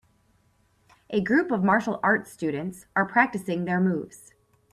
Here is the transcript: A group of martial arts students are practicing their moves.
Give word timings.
A 1.11 1.21
group 1.21 1.51
of 1.51 1.63
martial 1.63 1.99
arts 2.01 2.31
students 2.31 2.87
are 2.95 3.05
practicing 3.05 3.65
their 3.65 3.79
moves. 3.79 4.33